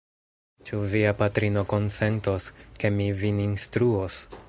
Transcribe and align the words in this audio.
Ĉu 0.69 0.79
via 0.93 1.11
patrino 1.19 1.65
konsentos, 1.75 2.51
ke 2.81 2.95
mi 2.99 3.11
vin 3.25 3.47
instruos? 3.49 4.25